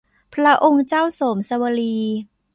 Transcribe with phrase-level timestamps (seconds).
[0.33, 1.95] พระองค์เจ้าโสมสวลี